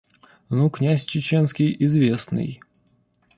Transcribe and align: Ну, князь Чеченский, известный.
Ну, 0.49 0.67
князь 0.71 1.05
Чеченский, 1.05 1.75
известный. 1.79 2.59